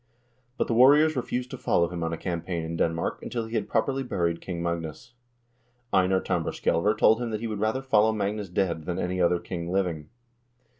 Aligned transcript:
But 0.57 0.65
the 0.65 0.73
warriors 0.73 1.15
refused 1.15 1.51
to 1.51 1.59
follow 1.59 1.87
him 1.89 2.01
on 2.03 2.11
a 2.11 2.17
campaign 2.17 2.63
in 2.63 2.75
Denmark 2.75 3.19
until 3.21 3.45
he 3.45 3.53
had 3.53 3.69
properly 3.69 4.01
buried 4.01 4.41
King 4.41 4.63
Magnus. 4.63 5.13
Einar 5.93 6.21
Tambarskjselver 6.21 6.97
told 6.97 7.21
him 7.21 7.29
that 7.29 7.39
he 7.41 7.45
would 7.45 7.59
rather 7.59 7.83
follow 7.83 8.11
Magnus 8.11 8.49
dead 8.49 8.85
than 8.85 8.97
any 8.97 9.21
other 9.21 9.37
king 9.39 9.71
living. 9.71 10.09